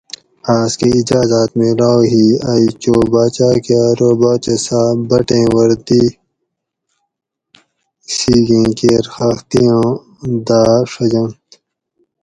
آۤس 0.55 0.71
کہ 0.79 0.87
اجازاۤت 0.99 1.49
میلاؤ 1.59 1.99
ہی 2.11 2.25
ائی 2.51 2.65
چو 2.81 2.95
باچاۤ 3.11 3.55
کہ 3.63 3.73
ارو 3.87 4.09
باچہ 4.21 4.55
صاۤب 4.65 4.97
بٹیں 5.09 5.45
وردی 5.53 6.03
سِگیں 8.17 8.69
کیر 8.77 9.03
خختی 9.13 9.63
آں 9.77 9.87
داۤ 10.47 10.75
ڛجنت 10.91 11.47